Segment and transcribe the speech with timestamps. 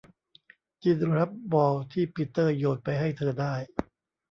[0.83, 3.53] จิลล์รับบอลที่ปีเตอร์โยนไปให้เธอได้